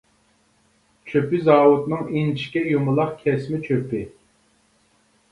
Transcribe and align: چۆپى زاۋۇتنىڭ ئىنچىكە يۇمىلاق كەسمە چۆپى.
چۆپى 1.09 1.41
زاۋۇتنىڭ 1.49 2.07
ئىنچىكە 2.21 2.63
يۇمىلاق 2.69 3.11
كەسمە 3.19 3.59
چۆپى. 3.69 4.01